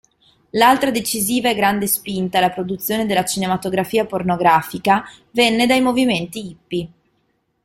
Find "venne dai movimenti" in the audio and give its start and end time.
5.29-6.43